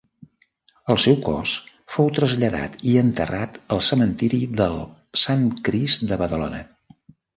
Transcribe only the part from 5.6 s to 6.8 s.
Crist de Badalona.